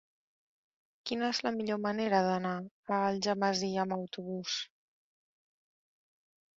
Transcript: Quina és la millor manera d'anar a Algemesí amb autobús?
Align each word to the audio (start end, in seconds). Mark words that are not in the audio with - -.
Quina 1.09 1.29
és 1.33 1.41
la 1.49 1.51
millor 1.57 1.79
manera 1.83 2.23
d'anar 2.29 2.55
a 2.63 2.99
Algemesí 3.13 3.73
amb 3.87 3.99
autobús? 4.01 4.59